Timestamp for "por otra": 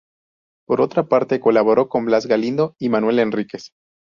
0.67-1.07